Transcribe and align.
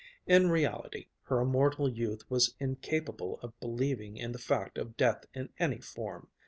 In 0.25 0.49
reality, 0.49 1.09
her 1.25 1.39
immortal 1.41 1.87
youth 1.87 2.27
was 2.27 2.55
incapable 2.59 3.39
of 3.43 3.59
believing 3.59 4.17
in 4.17 4.31
the 4.31 4.39
fact 4.39 4.79
of 4.79 4.97
death 4.97 5.25
in 5.35 5.49
any 5.59 5.79
form. 5.79 6.29